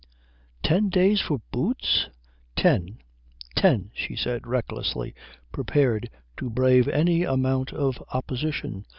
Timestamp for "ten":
0.63-0.89, 2.55-2.97, 3.55-3.91